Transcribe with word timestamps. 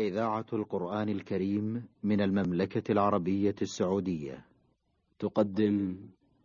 إذاعة 0.00 0.46
القرآن 0.52 1.08
الكريم 1.08 1.84
من 2.02 2.20
المملكة 2.20 2.92
العربية 2.92 3.54
السعودية. 3.62 4.44
تقدم 5.18 5.96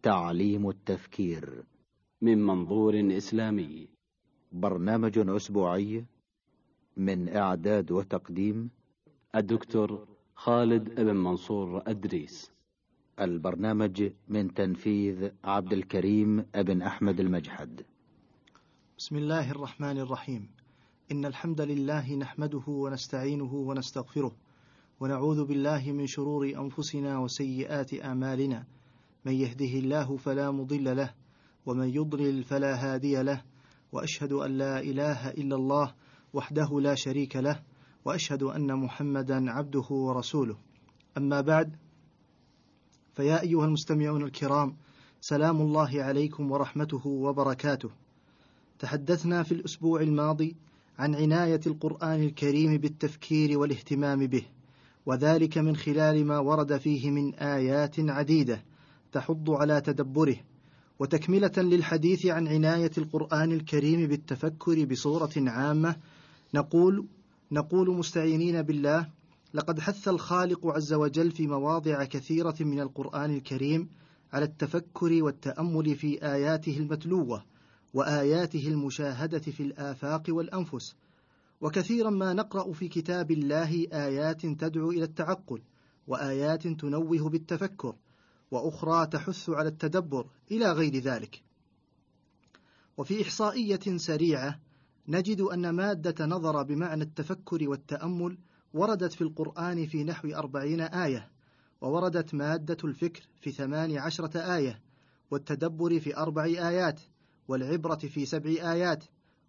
تعليم 0.02 0.70
التفكير. 0.70 1.64
من 2.22 2.46
منظور 2.46 3.18
إسلامي. 3.18 3.88
برنامج 4.52 5.18
أسبوعي 5.18 6.06
من 6.98 7.30
إعداد 7.30 7.92
وتقديم 7.92 8.70
الدكتور 9.36 10.08
خالد 10.36 11.02
بن 11.02 11.16
منصور 11.16 11.84
أدريس. 11.88 12.52
البرنامج 13.20 14.12
من 14.28 14.54
تنفيذ 14.54 15.30
عبد 15.44 15.74
الكريم 15.74 16.46
بن 16.56 16.82
أحمد 16.82 17.20
المجحد. 17.20 17.82
بسم 18.98 19.16
الله 19.16 19.52
الرحمن 19.52 19.98
الرحيم. 19.98 20.65
إن 21.12 21.26
الحمد 21.26 21.62
لله 21.62 22.16
نحمده 22.16 22.64
ونستعينه 22.68 23.54
ونستغفره 23.54 24.32
ونعوذ 25.00 25.46
بالله 25.46 25.92
من 25.92 26.08
شرور 26.08 26.46
أنفسنا 26.46 27.20
وسيئات 27.20 27.94
أعمالنا. 27.94 28.66
من 29.26 29.34
يهده 29.34 29.80
الله 29.80 30.18
فلا 30.18 30.52
مضل 30.52 30.98
له 30.98 31.14
ومن 31.66 31.90
يضلل 31.90 32.44
فلا 32.44 32.76
هادي 32.76 33.22
له 33.24 33.42
وأشهد 33.92 34.34
أن 34.34 34.58
لا 34.58 34.80
إله 34.80 35.30
إلا 35.30 35.56
الله 35.56 35.94
وحده 36.34 36.80
لا 36.82 36.96
شريك 36.96 37.36
له 37.36 37.62
وأشهد 38.06 38.44
أن 38.44 38.76
محمدا 38.76 39.52
عبده 39.52 39.88
ورسوله. 39.90 40.58
أما 41.18 41.42
بعد 41.42 41.76
فيا 43.14 43.42
أيها 43.42 43.66
المستمعون 43.66 44.24
الكرام 44.24 44.78
سلام 45.22 45.62
الله 45.62 46.04
عليكم 46.04 46.52
ورحمته 46.52 47.08
وبركاته. 47.08 47.90
تحدثنا 48.80 49.44
في 49.44 49.52
الأسبوع 49.52 50.02
الماضي 50.02 50.56
عن 51.00 51.16
عناية 51.16 51.62
القرآن 51.68 52.24
الكريم 52.24 52.78
بالتفكير 52.78 53.60
والاهتمام 53.60 54.28
به 54.28 54.46
وذلك 55.06 55.58
من 55.58 55.76
خلال 55.76 56.26
ما 56.26 56.40
ورد 56.40 56.78
فيه 56.78 57.12
من 57.12 57.34
آيات 57.34 58.00
عديدة 58.00 58.64
تحض 59.12 59.50
على 59.50 59.82
تدبره 59.82 60.36
وتكملة 61.00 61.52
للحديث 61.58 62.26
عن 62.26 62.48
عناية 62.48 62.92
القرآن 62.98 63.52
الكريم 63.52 64.08
بالتفكر 64.08 64.86
بصورة 64.86 65.32
عامة. 65.38 65.96
نقول 66.54 67.06
نقول 67.52 67.90
مستعينين 67.96 68.62
بالله 68.62 69.10
لقد 69.54 69.80
حث 69.80 70.08
الخالق 70.08 70.68
عز 70.68 70.94
وجل 70.94 71.32
في 71.32 71.48
مواضع 71.48 72.04
كثيرة 72.04 72.56
من 72.60 72.80
القرآن 72.80 73.36
الكريم 73.36 73.90
على 74.34 74.46
التفكر 74.46 75.24
والتأمل 75.24 75.96
في 75.96 76.26
آياته 76.26 76.78
المتلوة 76.78 77.44
وآياته 77.96 78.68
المشاهدة 78.68 79.40
في 79.40 79.64
الآفاق 79.64 80.24
والأنفس. 80.30 80.96
وكثيرا 81.62 82.10
ما 82.10 82.34
نقرأ 82.34 82.74
في 82.74 82.88
كتاب 82.88 83.32
الله 83.32 83.88
آيات 83.94 84.46
تدعو 84.46 84.92
إلى 84.92 85.04
التعقل 85.04 85.62
وآيات 86.08 86.68
تنوه 86.68 87.30
بالتفكر 87.30 87.96
وأخرى 88.52 89.08
تحث 89.08 89.50
على 89.50 89.70
التدبر 89.70 90.28
إلى 90.52 90.72
غير 90.72 90.98
ذلك. 90.98 91.44
وفي 92.98 93.22
إحصائية 93.22 93.98
سريعة 93.98 94.60
نجد 95.08 95.42
أن 95.42 95.70
مادة 95.70 96.26
نظر 96.26 96.64
بمعنى 96.64 97.04
التفكر 97.04 97.70
والتأمل 97.70 98.38
وردت 98.74 99.14
في 99.14 99.22
القرآن 99.22 99.86
في 99.86 100.04
نحو 100.04 100.28
أربعين 100.28 100.82
آية 100.82 101.32
ووردت 101.82 102.34
مادة 102.34 102.78
الفكر 102.84 103.24
في 103.42 103.52
ثمان 103.52 103.98
عشرة 103.98 104.56
آية 104.56 104.82
والتدبر 105.32 106.00
في 106.00 106.18
أربع 106.18 106.44
آيات. 106.44 107.02
والعبرة 107.48 107.96
في 107.96 108.26
سبع 108.26 108.50
آيات 108.50 109.04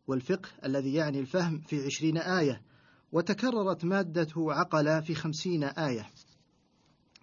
والفقه 0.06 0.48
الذي 0.64 0.94
يعني 0.94 1.20
الفهم 1.20 1.60
في 1.60 1.84
عشرين 1.84 2.18
آية 2.18 2.62
وتكررت 3.12 3.84
مادة 3.84 4.28
عقل 4.36 5.02
في 5.02 5.14
خمسين 5.14 5.64
آية. 5.64 6.06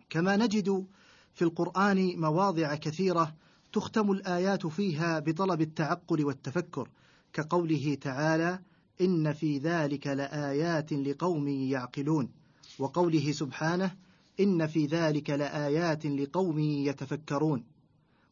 كما 0.09 0.35
نجد 0.38 0.85
في 1.33 1.41
القرآن 1.41 2.19
مواضع 2.19 2.75
كثيرة 2.75 3.35
تختم 3.73 4.11
الآيات 4.11 4.67
فيها 4.67 5.19
بطلب 5.19 5.61
التعقل 5.61 6.25
والتفكر 6.25 6.90
كقوله 7.34 7.97
تعالى 8.01 8.59
إن 9.01 9.34
في 9.34 9.57
ذلك 9.57 10.07
لآيات 10.07 10.94
لقوم 10.94 11.47
يعقلون 11.47 12.29
وقوله 12.79 13.31
سبحانه 13.31 13.95
إن 14.40 14.67
في 14.67 14.85
ذلك 14.85 15.29
لآيات 15.29 16.05
لقوم 16.05 16.59
يتفكرون. 16.59 17.63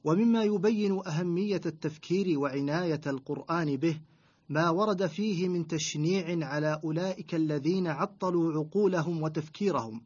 ومما 0.04 0.44
يبين 0.44 1.08
أهمية 1.08 1.62
التفكير 1.66 2.40
وعناية 2.40 3.02
القرآن 3.08 3.78
به 3.78 4.02
ما 4.50 4.70
ورد 4.70 5.06
فيه 5.06 5.48
من 5.48 5.68
تشنيع 5.68 6.48
على 6.48 6.82
أولئك 6.84 7.36
الذين 7.36 7.88
عطلوا 7.88 8.54
عقولهم 8.54 9.22
وتفكيرهم 9.22 10.02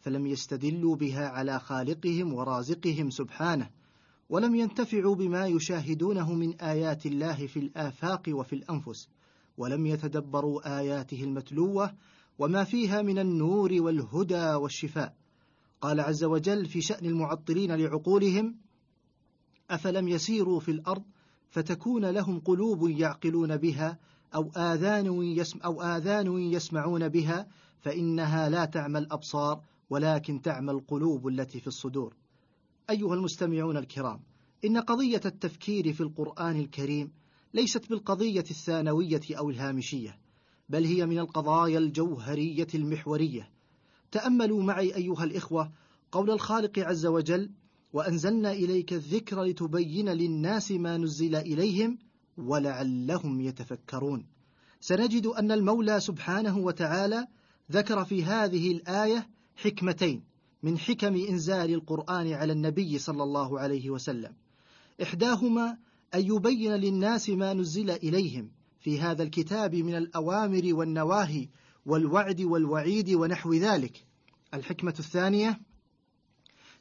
فلم 0.00 0.26
يستدلوا 0.26 0.96
بها 0.96 1.28
على 1.28 1.60
خالقهم 1.60 2.34
ورازقهم 2.34 3.10
سبحانه 3.10 3.70
ولم 4.28 4.54
ينتفعوا 4.54 5.14
بما 5.14 5.46
يشاهدونه 5.46 6.34
من 6.34 6.60
آيات 6.60 7.06
الله 7.06 7.46
في 7.46 7.58
الآفاق 7.58 8.22
وفي 8.28 8.52
الأنفس 8.52 9.08
ولم 9.58 9.86
يتدبروا 9.86 10.78
آياته 10.78 11.24
المتلوة 11.24 11.94
وما 12.38 12.64
فيها 12.64 13.02
من 13.02 13.18
النور 13.18 13.72
والهدى 13.72 14.54
والشفاء. 14.54 15.14
قال 15.80 16.00
عز 16.00 16.24
وجل 16.24 16.66
في 16.66 16.80
شأن 16.80 17.06
المعطلين 17.06 17.72
لعقولهم 17.72 18.54
أفلم 19.70 20.08
يسيروا 20.08 20.60
في 20.60 20.70
الأرض 20.70 21.02
فتكون 21.50 22.04
لهم 22.04 22.40
قلوب 22.40 22.90
يعقلون 22.90 23.56
بها 23.56 23.98
أو 24.34 24.50
آذان, 24.56 25.22
يسم 25.22 25.58
أو 25.58 25.82
آذان 25.82 26.38
يسمعون 26.38 27.08
بها 27.08 27.48
فإنها 27.80 28.48
لا 28.48 28.64
تعمى 28.64 28.98
الأبصار 28.98 29.62
ولكن 29.90 30.42
تعمى 30.42 30.70
القلوب 30.70 31.28
التي 31.28 31.60
في 31.60 31.66
الصدور. 31.66 32.14
أيها 32.90 33.14
المستمعون 33.14 33.76
الكرام 33.76 34.20
إن 34.64 34.78
قضية 34.78 35.20
التفكير 35.24 35.92
في 35.92 36.00
القرآن 36.00 36.60
الكريم 36.60 37.12
ليست 37.54 37.90
بالقضية 37.90 38.44
الثانوية 38.50 39.20
أو 39.30 39.50
الهامشية 39.50 40.18
بل 40.68 40.84
هي 40.84 41.06
من 41.06 41.18
القضايا 41.18 41.78
الجوهرية 41.78 42.66
المحورية. 42.74 43.50
تأملوا 44.10 44.62
معي 44.62 44.94
أيها 44.94 45.24
الإخوة 45.24 45.72
قول 46.12 46.30
الخالق 46.30 46.78
عز 46.78 47.06
وجل 47.06 47.50
وأنزلنا 47.96 48.52
إليك 48.52 48.92
الذكر 48.92 49.42
لتبين 49.42 50.08
للناس 50.08 50.72
ما 50.72 50.96
نزل 50.96 51.36
إليهم 51.36 51.98
ولعلهم 52.36 53.40
يتفكرون. 53.40 54.26
سنجد 54.80 55.26
أن 55.26 55.52
المولى 55.52 56.00
سبحانه 56.00 56.58
وتعالى 56.58 57.26
ذكر 57.72 58.04
في 58.04 58.24
هذه 58.24 58.72
الآية 58.72 59.28
حكمتين 59.56 60.24
من 60.62 60.78
حكم 60.78 61.14
إنزال 61.14 61.74
القرآن 61.74 62.32
على 62.32 62.52
النبي 62.52 62.98
صلى 62.98 63.22
الله 63.22 63.60
عليه 63.60 63.90
وسلم. 63.90 64.32
إحداهما 65.02 65.78
أن 66.14 66.20
يبين 66.20 66.72
للناس 66.72 67.30
ما 67.30 67.54
نزل 67.54 67.90
إليهم 67.90 68.50
في 68.80 69.00
هذا 69.00 69.22
الكتاب 69.22 69.74
من 69.74 69.94
الأوامر 69.94 70.74
والنواهي 70.74 71.48
والوعد 71.86 72.40
والوعيد 72.40 73.10
ونحو 73.10 73.54
ذلك. 73.54 74.06
الحكمة 74.54 74.94
الثانية 74.98 75.60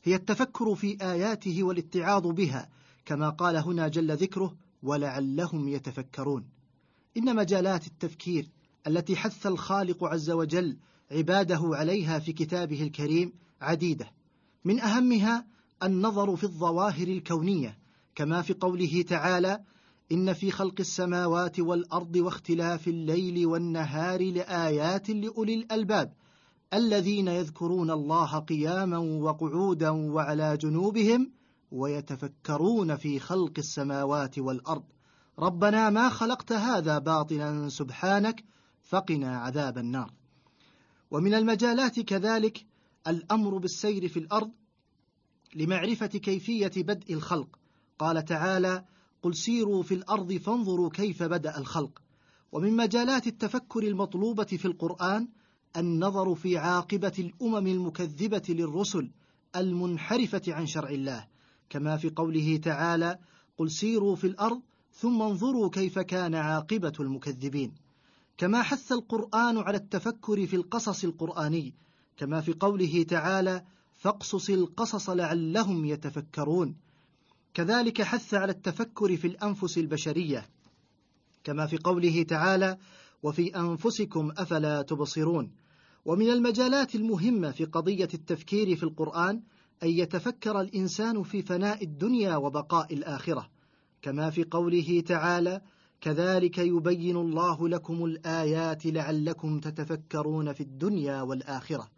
هي 0.05 0.15
التفكر 0.15 0.75
في 0.75 0.97
آياته 1.01 1.63
والاتعاظ 1.63 2.27
بها 2.27 2.69
كما 3.05 3.29
قال 3.29 3.55
هنا 3.55 3.87
جل 3.87 4.15
ذكره 4.15 4.55
ولعلهم 4.83 5.67
يتفكرون 5.67 6.45
إن 7.17 7.35
مجالات 7.35 7.87
التفكير 7.87 8.49
التي 8.87 9.15
حث 9.15 9.47
الخالق 9.47 10.03
عز 10.03 10.31
وجل 10.31 10.77
عباده 11.11 11.59
عليها 11.63 12.19
في 12.19 12.33
كتابه 12.33 12.83
الكريم 12.83 13.33
عديدة. 13.61 14.11
من 14.65 14.79
أهمها 14.79 15.45
النظر 15.83 16.35
في 16.35 16.43
الظواهر 16.43 17.07
الكونية 17.07 17.77
كما 18.15 18.41
في 18.41 18.53
قوله 18.53 19.01
تعالى 19.01 19.61
إن 20.11 20.33
في 20.33 20.51
خلق 20.51 20.75
السماوات 20.79 21.59
والأرض 21.59 22.15
واختلاف 22.15 22.87
الليل 22.87 23.45
والنهار 23.45 24.31
لآيات 24.31 25.09
لأولي 25.09 25.53
الألباب 25.53 26.13
الذين 26.73 27.27
يذكرون 27.27 27.91
الله 27.91 28.39
قياما 28.39 28.97
وقعودا 28.97 29.89
وعلى 29.89 30.57
جنوبهم 30.57 31.31
ويتفكرون 31.71 32.95
في 32.95 33.19
خلق 33.19 33.51
السماوات 33.57 34.39
والأرض. 34.39 34.83
ربنا 35.39 35.89
ما 35.89 36.09
خلقت 36.09 36.51
هذا 36.51 36.97
باطلا 36.97 37.69
سبحانك 37.69 38.43
فقنا 38.81 39.37
عذاب 39.37 39.77
النار. 39.77 40.13
ومن 41.11 41.33
المجالات 41.33 41.99
كذلك 41.99 42.65
الأمر 43.07 43.57
بالسير 43.57 44.07
في 44.07 44.19
الأرض 44.19 44.51
لمعرفة 45.55 46.07
كيفية 46.07 46.71
بدء 46.75 47.13
الخلق. 47.13 47.59
قال 47.99 48.25
تعالى 48.25 48.85
قل 49.21 49.35
سيروا 49.35 49.83
في 49.83 49.93
الأرض 49.93 50.33
فانظروا 50.33 50.89
كيف 50.89 51.23
بدأ 51.23 51.57
الخلق. 51.57 52.01
ومن 52.51 52.75
مجالات 52.75 53.27
التفكر 53.27 53.83
المطلوبة 53.83 54.43
في 54.43 54.65
القرآن 54.65 55.27
النظر 55.77 56.35
في 56.35 56.57
عاقبة 56.57 57.13
الأمم 57.19 57.67
المكذبة 57.67 58.43
للرسل 58.49 59.11
المنحرفة 59.55 60.41
عن 60.47 60.67
شرع 60.67 60.89
الله 60.89 61.27
كما 61.69 61.97
في 61.97 62.09
قوله 62.09 62.57
تعالى 62.57 63.19
قل 63.57 63.71
سيروا 63.71 64.15
في 64.15 64.27
الأرض 64.27 64.61
ثم 64.93 65.21
انظروا 65.21 65.69
كيف 65.69 65.99
كان 65.99 66.35
عاقبة 66.35 66.93
المكذبين 66.99 67.73
كما 68.37 68.61
حث 68.61 68.91
القرآن 68.91 69.57
على 69.57 69.77
التفكر 69.77 70.47
في 70.47 70.55
القصص 70.55 71.03
القرآني 71.03 71.73
كما 72.17 72.41
في 72.41 72.53
قوله 72.53 73.03
تعالى 73.03 73.63
فاقصص 73.95 74.49
القصص 74.49 75.09
لعلهم 75.09 75.85
يتفكرون 75.85 76.75
كذلك 77.53 78.01
حث 78.01 78.33
على 78.33 78.51
التفكر 78.51 79.17
في 79.17 79.27
الأنفس 79.27 79.77
البشرية 79.77 80.45
كما 81.43 81.67
في 81.67 81.77
قوله 81.77 82.23
تعالى 82.23 82.77
وفي 83.23 83.55
أنفسكم 83.55 84.31
أفلا 84.37 84.81
تبصرون 84.81 85.51
ومن 86.05 86.29
المجالات 86.29 86.95
المهمة 86.95 87.51
في 87.51 87.65
قضية 87.65 88.09
التفكير 88.13 88.75
في 88.75 88.83
القرآن 88.83 89.41
أن 89.83 89.89
يتفكر 89.89 90.61
الإنسان 90.61 91.23
في 91.23 91.41
فناء 91.41 91.83
الدنيا 91.83 92.35
وبقاء 92.35 92.93
الآخرة 92.93 93.49
كما 94.01 94.29
في 94.29 94.43
قوله 94.43 95.03
تعالى 95.07 95.61
كذلك 96.01 96.57
يبين 96.57 97.15
الله 97.15 97.69
لكم 97.69 98.05
الآيات 98.05 98.85
لعلكم 98.85 99.59
تتفكرون 99.59 100.53
في 100.53 100.61
الدنيا 100.61 101.21
والآخرة 101.21 101.89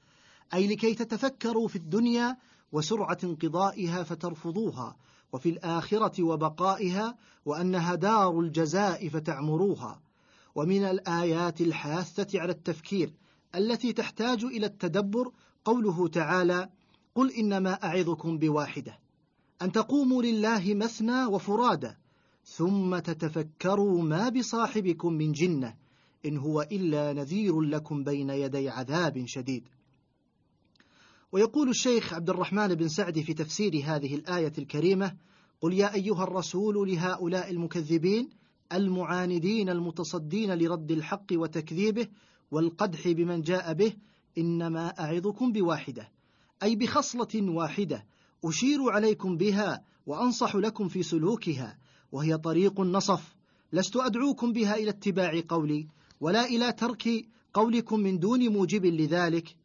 أي 0.54 0.68
لكي 0.68 0.94
تتفكروا 0.94 1.68
في 1.68 1.76
الدنيا 1.76 2.38
وسرعة 2.72 3.18
انقضائها 3.24 4.04
فترفضوها 4.04 4.96
وفي 5.34 5.50
الآخرة 5.50 6.24
وبقائها 6.24 7.16
وأنها 7.46 7.96
دار 7.96 8.40
الجزاء 8.40 9.10
فتعمروها. 9.10 10.02
ومن 10.56 10.84
الآيات 10.84 11.62
الحاثة 11.62 12.40
على 12.40 12.52
التفكير 12.52 13.14
التي 13.56 13.94
تحتاج 13.94 14.44
إلى 14.44 14.66
التدبر 14.66 15.32
قوله 15.66 16.08
تعالى 16.08 16.70
قل 17.16 17.32
إنما 17.32 17.74
أعظكم 17.74 18.38
بواحدة 18.38 19.00
أن 19.62 19.72
تقوموا 19.72 20.24
لله 20.24 20.74
مثنى 20.74 21.26
وفرادى 21.26 21.92
ثم 22.44 23.00
تتفكروا 23.00 24.02
ما 24.04 24.30
بصاحبكم 24.30 25.14
من 25.14 25.32
جنة 25.32 25.76
إن 26.26 26.38
هو 26.38 26.62
إلا 26.62 27.14
نذير 27.14 27.62
لكم 27.62 28.04
بين 28.04 28.30
يدي 28.30 28.70
عذاب 28.70 29.24
شديد. 29.26 29.68
ويقول 31.32 31.70
الشيخ 31.70 32.14
عبد 32.14 32.30
الرحمن 32.30 32.76
بن 32.76 32.88
سعد 32.88 33.20
في 33.20 33.34
تفسير 33.34 33.82
هذه 33.86 34.16
الآية 34.16 34.54
الكريمة 34.58 35.16
قل 35.62 35.74
يا 35.74 35.94
أيها 35.94 36.24
الرسول 36.24 36.92
لهؤلاء 36.92 37.52
المكذبين 37.52 38.30
المعاندين 38.74 39.70
المتصدين 39.70 40.54
لرد 40.54 40.92
الحق 40.92 41.26
وتكذيبه 41.32 42.08
والقدح 42.52 43.08
بمن 43.08 43.42
جاء 43.42 43.74
به 43.74 43.94
إنما 44.38 44.88
أعظكم 45.00 45.52
بواحدة 45.52 46.12
أي 46.64 46.76
بخصلة 46.76 47.52
واحدة 47.52 48.06
أشير 48.46 48.90
عليكم 48.90 49.38
بها 49.38 49.84
وأنصح 50.06 50.56
لكم 50.56 50.88
في 50.88 51.04
سلوكها 51.04 51.78
وهي 52.12 52.38
طريق 52.38 52.80
النصف 52.80 53.36
لست 53.74 53.96
أدعوكم 53.96 54.54
بها 54.54 54.76
إلى 54.76 54.90
اتباع 54.90 55.42
قولي 55.50 55.88
ولا 56.22 56.46
إلى 56.46 56.72
ترك 56.74 57.26
قولكم 57.54 58.00
من 58.00 58.20
دون 58.20 58.50
موجب 58.50 58.86
لذلك 58.86 59.56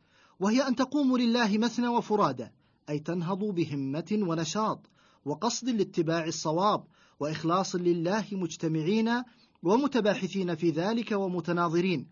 وهي 0.41 0.69
أن 0.69 0.77
تقوموا 0.77 1.19
لله 1.19 1.59
مثنى 1.59 1.89
وفرادى 1.89 2.49
أي 2.91 2.99
تنهضوا 2.99 3.53
بهمة 3.53 4.19
ونشاط 4.23 4.91
وقصد 5.25 5.69
لاتباع 5.69 6.25
الصواب 6.25 6.85
وإخلاص 7.21 7.75
لله 7.75 8.25
مجتمعين 8.33 9.23
ومتباحثين 9.63 10.55
في 10.55 10.71
ذلك 10.71 11.13
ومتناظرين 11.13 12.07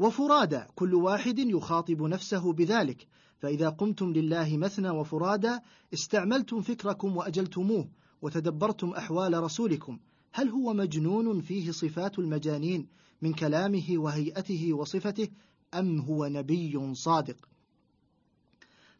وفرادى 0.00 0.62
كل 0.74 0.94
واحد 0.94 1.38
يخاطب 1.38 2.02
نفسه 2.02 2.52
بذلك. 2.52 3.06
فإذا 3.38 3.68
قمتم 3.68 4.12
لله 4.12 4.56
مثنى 4.56 4.90
وفرادى 4.90 5.58
استعملتم 5.94 6.60
فكركم 6.60 7.16
وأجلتموه 7.16 7.88
وتدبرتم 8.22 8.90
أحوال 8.90 9.42
رسولكم. 9.42 9.98
هل 10.32 10.48
هو 10.48 10.72
مجنون 10.72 11.40
فيه 11.40 11.70
صفات 11.70 12.18
المجانين 12.18 12.88
من 13.22 13.32
كلامه 13.32 13.86
وهيئته 13.90 14.72
وصفته 14.72 15.28
أم 15.74 16.00
هو 16.00 16.26
نبي 16.26 16.94
صادق؟ 16.94 17.36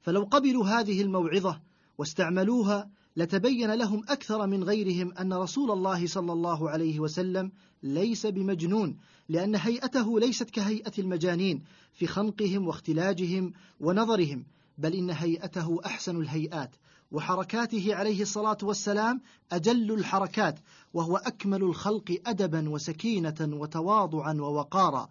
فلو 0.01 0.25
قبلوا 0.25 0.67
هذه 0.67 1.03
الموعظة 1.03 1.61
واستعملوها 1.99 2.91
لتبين 3.17 3.75
لهم 3.75 4.05
أكثر 4.09 4.47
من 4.47 4.65
غيرهم 4.65 5.13
أن 5.13 5.33
رسول 5.33 5.71
الله 5.71 6.07
صلى 6.07 6.33
الله 6.33 6.71
عليه 6.71 7.01
وسلم 7.01 7.53
ليس 7.83 8.27
بمجنون 8.27 8.97
لأن 9.29 9.57
هيئته 9.57 10.21
ليست 10.21 10.51
كهيئة 10.51 10.93
المجانين 10.99 11.63
في 11.93 12.07
خنقهم 12.07 12.67
واختلاجهم 12.67 13.53
ونظرهم 13.81 14.45
بل 14.79 14.95
إن 14.95 15.11
هيئته 15.11 15.81
أحسن 15.87 16.21
الهيئات 16.21 16.71
وحركاته 17.13 17.95
عليه 17.95 18.23
الصلاة 18.23 18.59
والسلام 18.63 19.21
أجل 19.53 19.93
الحركات 19.93 20.59
وهو 20.95 21.17
أكمل 21.17 21.63
الخلق 21.63 22.21
أدبا 22.27 22.69
وسكينة 22.69 23.37
وتواضعا 23.41 24.33
ووقارا. 24.33 25.09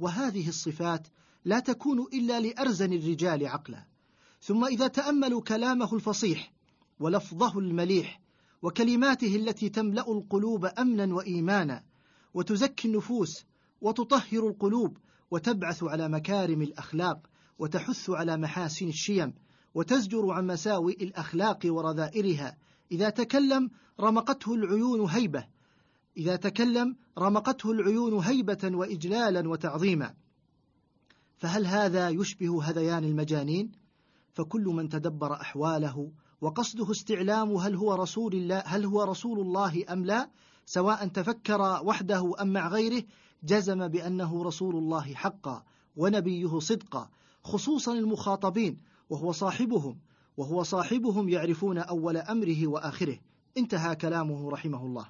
وهذه 0.00 0.48
الصفات 0.48 1.06
لا 1.44 1.60
تكون 1.60 2.06
إلا 2.14 2.40
لأرزن 2.40 2.92
الرجال 2.92 3.46
عقلا. 3.46 3.84
ثم 4.42 4.64
إذا 4.64 4.88
تأملوا 4.88 5.40
كلامه 5.40 5.94
الفصيح 5.94 6.52
ولفظه 7.00 7.58
المليح 7.58 8.20
وكلماته 8.62 9.36
التي 9.36 9.68
تملأ 9.68 10.12
القلوب 10.12 10.64
امنا 10.64 11.14
وايمانا 11.14 11.82
وتزكي 12.34 12.88
النفوس 12.88 13.44
وتطهر 13.80 14.48
القلوب 14.48 14.96
وتبعث 15.30 15.84
على 15.84 16.08
مكارم 16.08 16.62
الأخلاق 16.62 17.18
وتحث 17.58 18.10
على 18.10 18.36
محاسن 18.36 18.88
الشيم 18.88 19.34
وتزجر 19.74 20.30
عن 20.30 20.46
مساوئ 20.46 21.04
الأخلاق 21.04 21.58
ورذائلها 21.64 22.56
إذا 22.92 23.10
تكلم 23.10 23.70
رمقته 24.00 24.54
العيون 24.54 25.10
هيبة. 25.10 25.46
إذا 26.16 26.36
تكلم 26.36 26.96
رمقته 27.18 27.70
العيون 27.70 28.18
هيبة 28.18 28.58
واجلالا 28.64 29.48
وتعظيما. 29.48 30.14
فهل 31.36 31.66
هذا 31.66 32.08
يشبه 32.08 32.62
هذيان 32.64 33.04
المجانين؟ 33.04 33.72
فكل 34.32 34.64
من 34.64 34.88
تدبر 34.88 35.32
أحواله 35.32 36.10
وقصده 36.40 36.90
استعلام 36.90 37.52
هل 37.52 37.74
هو 37.74 37.94
رسول 37.94 38.34
الله 38.34 38.58
هل 38.66 38.84
هو 38.84 39.02
رسول 39.02 39.40
الله 39.40 39.84
أم 39.92 40.04
لا 40.04 40.30
سواء 40.66 41.06
تفكر 41.06 41.80
وحده 41.84 42.32
أم 42.40 42.52
مع 42.52 42.68
غيره 42.68 43.02
جزم 43.44 43.88
بأنه 43.88 44.44
رسول 44.44 44.76
الله 44.76 45.14
حقا 45.14 45.64
ونبيه 45.96 46.58
صدقا 46.58 47.08
خصوصا 47.44 47.92
المخاطبين 47.92 48.76
وهو 49.10 49.32
صاحبهم 49.32 49.98
وهو 50.36 50.62
صاحبهم 50.62 51.28
يعرفون 51.28 51.78
أول 51.78 52.16
أمره 52.16 52.66
وآخره. 52.66 53.18
انتهى 53.56 53.96
كلامه 53.96 54.50
رحمه 54.50 54.86
الله. 54.86 55.06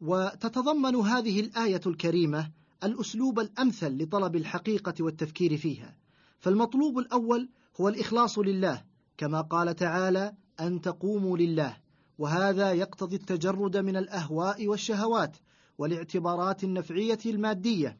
وتتضمن 0.00 0.96
هذه 0.96 1.40
الآية 1.40 1.80
الكريمة 1.86 2.50
الأسلوب 2.84 3.40
الأمثل 3.40 4.02
لطلب 4.02 4.36
الحقيقة 4.36 4.94
والتفكير 5.00 5.56
فيها. 5.56 5.96
فالمطلوب 6.38 6.98
الأول 6.98 7.48
هو 7.80 7.88
الإخلاص 7.88 8.38
لله 8.38 8.84
كما 9.22 9.40
قال 9.40 9.76
تعالى 9.76 10.34
أن 10.60 10.80
تقوموا 10.80 11.38
لله 11.38 11.76
وهذا 12.18 12.72
يقتضي 12.72 13.16
التجرد 13.16 13.76
من 13.76 13.96
الأهواء 13.96 14.66
والشهوات 14.66 15.36
والاعتبارات 15.78 16.64
النفعية 16.64 17.18
المادية 17.26 17.98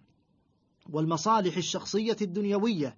والمصالح 0.91 1.57
الشخصية 1.57 2.17
الدنيوية. 2.23 2.97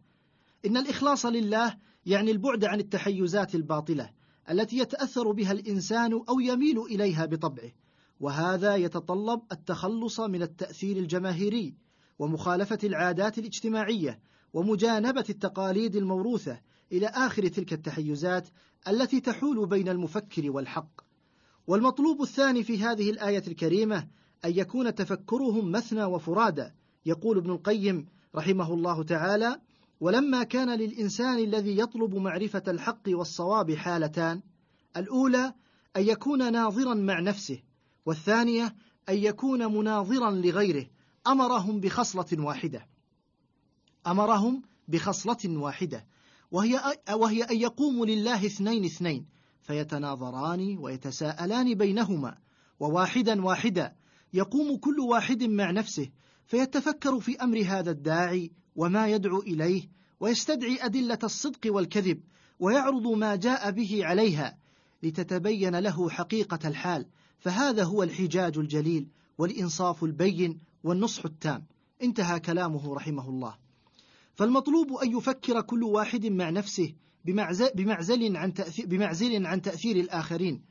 إن 0.67 0.77
الإخلاص 0.77 1.27
لله 1.27 1.77
يعني 2.07 2.31
البعد 2.31 2.65
عن 2.65 2.81
التحيزات 2.81 3.55
الباطلة 3.55 4.11
التي 4.51 4.79
يتأثر 4.79 5.33
بها 5.33 5.53
الإنسان 5.53 6.13
أو 6.29 6.41
يميل 6.41 6.79
إليها 6.79 7.27
بطبعه 7.27 7.73
وهذا 8.21 8.77
يتطلب 8.77 9.41
التخلص 9.53 10.21
من 10.21 10.43
التأثير 10.43 10.97
الجماهيري 10.97 11.75
ومخالفة 12.19 12.79
العادات 12.85 13.39
الاجتماعية 13.39 14.21
ومجانبة 14.53 15.25
التقاليد 15.31 15.97
الموروثة 15.97 16.61
إلى 16.93 17.07
آخر 17.07 17.49
تلك 17.49 17.73
التحيزات 17.73 18.49
التي 18.89 19.21
تحول 19.21 19.67
بين 19.67 19.89
المفكر 19.89 20.51
والحق. 20.51 21.01
والمطلوب 21.67 22.23
الثاني 22.23 22.65
في 22.65 22.83
هذه 22.83 23.11
الآية 23.11 23.43
الكريمة 23.47 24.09
أن 24.45 24.51
يكون 24.59 24.95
تفكرهم 24.95 25.73
مثنى 25.73 26.05
وفرادى 26.05 26.71
يقول 27.07 27.39
ابن 27.39 27.51
القيم 27.51 28.07
رحمه 28.35 28.75
الله 28.75 29.03
تعالى 29.03 29.61
ولما 30.01 30.43
كان 30.43 30.79
للإنسان 30.79 31.39
الذي 31.39 31.79
يطلب 31.79 32.15
معرفة 32.15 32.63
الحق 32.69 33.03
والصواب 33.09 33.75
حالتان 33.75 34.43
الأولى 34.97 35.55
أن 35.97 36.03
يكون 36.03 36.53
ناظرا 36.53 36.95
مع 36.95 37.21
نفسه 37.21 37.63
والثانية 38.07 38.75
أن 39.09 39.17
يكون 39.17 39.75
مناظرا 39.75 40.31
لغيره 40.31 40.87
أمرهم 41.27 41.81
بخصلة 41.81 42.45
واحدة. 42.45 42.87
أمرهم 44.07 44.63
بخصلة 44.89 45.59
واحدة. 45.59 46.07
وهي 46.55 46.81
وهي 47.13 47.43
أن 47.43 47.57
يقوموا 47.57 48.07
لله 48.07 48.47
اثنين 48.47 48.85
اثنين 48.85 49.27
فيتناظران 49.63 50.79
ويتساءلان 50.79 51.75
بينهما 51.75 52.39
وواحدا 52.81 53.45
واحدا 53.45 53.95
يقوم 54.33 54.77
كل 54.77 55.01
واحد 55.01 55.43
مع 55.43 55.71
نفسه 55.71 56.09
فيتفكر 56.47 57.21
في 57.21 57.37
أمر 57.43 57.63
هذا 57.67 57.91
الداعي 57.91 58.53
وما 58.77 59.09
يدعو 59.09 59.39
إليه 59.39 59.89
ويستدعي 60.21 60.79
أدلة 60.81 61.19
الصدق 61.25 61.61
والكذب 61.67 62.21
ويعرض 62.61 63.07
ما 63.07 63.37
جاء 63.37 63.71
به 63.71 64.01
عليها 64.07 64.59
لتتبين 65.03 65.77
له 65.77 66.11
حقيقة 66.11 66.69
الحال. 66.69 67.07
فهذا 67.39 67.85
هو 67.85 68.03
الحجاج 68.03 68.59
الجليل 68.59 69.09
والإنصاف 69.39 70.05
البين 70.05 70.61
والنصح 70.85 71.25
التام. 71.25 71.67
انتهى 72.03 72.41
كلامه 72.41 72.95
رحمه 72.95 73.29
الله. 73.29 73.64
فالمطلوب 74.35 74.93
أن 74.93 75.17
يفكر 75.17 75.61
كل 75.61 75.83
واحد 75.83 76.27
مع 76.27 76.51
نفسه 76.51 76.95
بمعزل 77.75 78.37
عن 78.37 78.55
تأثير, 78.55 78.87
بمعزل 78.87 79.47
عن 79.47 79.63
تأثير 79.63 79.97
الآخرين 79.97 80.63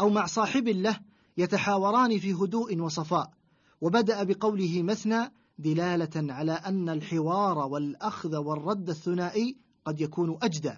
أو 0.00 0.10
مع 0.10 0.26
صاحب 0.26 0.68
له 0.68 1.00
يتحاوران 1.36 2.18
في 2.18 2.32
هدوء 2.32 2.80
وصفاء. 2.80 3.32
وبدأ 3.80 4.22
بقوله 4.22 4.82
مثنى 4.82 5.32
دلالة 5.58 6.32
على 6.32 6.52
أن 6.52 6.88
الحوار 6.88 7.58
والأخذ 7.58 8.36
والرد 8.36 8.88
الثنائي 8.88 9.56
قد 9.84 10.00
يكون 10.00 10.38
أجدى. 10.42 10.72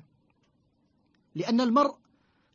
لأن 1.34 1.60
المرء 1.60 1.96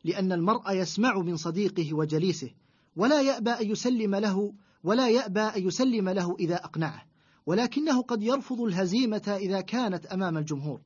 لأن 0.03 0.31
المرء 0.31 0.71
يسمع 0.71 1.17
من 1.17 1.37
صديقه 1.37 1.93
وجليسه 1.93 2.51
ولا 2.95 3.21
يأبى 3.21 3.49
أن 3.49 3.71
يسلم 3.71 4.15
له 4.15 4.53
ولا 4.83 5.09
يأبى 5.09 5.39
أن 5.39 5.67
يسلم 5.67 6.09
له 6.09 6.35
إذا 6.39 6.55
أقنعه. 6.55 7.12
ولكنه 7.45 8.01
قد 8.01 8.23
يرفض 8.23 8.61
الهزيمة 8.61 9.37
إذا 9.41 9.61
كانت 9.61 10.05
أمام 10.05 10.37
الجمهور. 10.37 10.81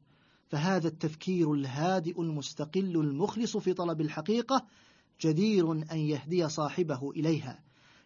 فهذا 0.49 0.87
التفكير 0.87 1.53
الهادئ 1.53 2.21
المستقل 2.21 2.95
المخلص 2.95 3.57
في 3.57 3.73
طلب 3.73 4.01
الحقيقة 4.01 4.65
جدير 5.21 5.71
أن 5.71 5.97
يهدي 5.97 6.49
صاحبه 6.49 7.11
إليها. 7.11 7.63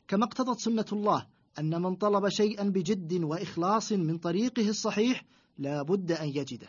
كما 0.08 0.25
اقتضت 0.25 0.60
سنة 0.60 0.86
الله 0.91 1.27
أن 1.60 1.81
من 1.81 1.96
طلب 1.96 2.29
شيئا 2.29 2.63
بجد 2.63 3.24
وإخلاص 3.24 3.91
من 3.91 4.17
طريقه 4.17 4.70
الصحيح 4.70 5.25
لا 5.58 5.81
بد 5.81 6.12
أن 6.12 6.27
يجده. 6.27 6.67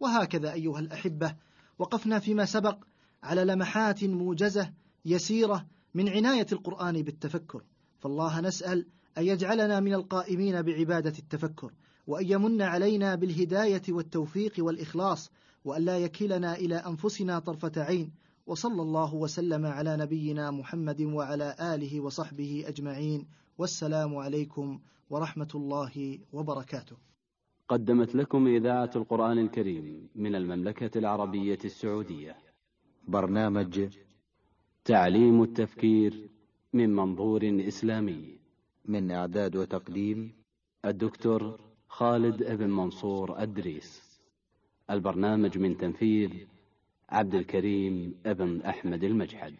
وهكذا 0.00 0.52
أيها 0.52 0.78
الأحبة 0.78 1.34
وقفنا 1.78 2.18
فيما 2.18 2.44
سبق 2.44 2.84
على 3.22 3.44
لمحات 3.44 4.04
موجزة 4.04 4.72
يسيرة 5.04 5.66
من 5.94 6.08
عناية 6.08 6.46
القرآن 6.52 7.02
بالتفكر. 7.02 7.62
فالله 7.98 8.40
نسأل 8.40 8.86
أن 9.18 9.24
يجعلنا 9.24 9.80
من 9.80 9.94
القائمين 9.94 10.62
بعبادة 10.62 11.12
التفكر 11.18 11.72
وأن 12.06 12.26
يمن 12.30 12.62
علينا 12.62 13.14
بالهداية 13.14 13.82
والتوفيق 13.88 14.52
والإخلاص 14.58 15.30
وأن 15.64 15.84
لا 15.84 15.98
يكلنا 15.98 16.54
إلى 16.56 16.76
أنفسنا 16.76 17.38
طرفة 17.38 17.72
عين. 17.76 18.10
وصلى 18.46 18.82
الله 18.82 19.14
وسلم 19.14 19.66
على 19.66 19.96
نبينا 19.96 20.50
محمد 20.50 21.02
وعلى 21.02 21.56
آله 21.60 22.00
وصحبه 22.00 22.64
أجمعين. 22.66 23.26
والسلام 23.58 24.16
عليكم 24.16 24.80
ورحمة 25.10 25.48
الله 25.54 26.18
وبركاته. 26.32 26.96
قدمت 27.68 28.14
لكم 28.14 28.46
إذاعة 28.46 28.90
القرآن 28.96 29.38
الكريم 29.38 30.08
من 30.14 30.34
المملكة 30.34 30.98
العربية 30.98 31.58
السعودية. 31.64 32.36
برنامج 33.08 33.88
تعليم 34.84 35.42
التفكير 35.42 36.30
من 36.72 36.96
منظور 36.96 37.64
إسلامي. 37.68 38.45
من 38.88 39.10
إعداد 39.10 39.56
وتقديم 39.56 40.32
الدكتور 40.84 41.60
خالد 41.88 42.42
ابن 42.42 42.70
منصور 42.70 43.42
الدريس 43.42 44.20
البرنامج 44.90 45.58
من 45.58 45.76
تنفيذ 45.76 46.30
عبد 47.08 47.34
الكريم 47.34 48.14
ابن 48.26 48.62
أحمد 48.62 49.04
المجحد. 49.04 49.54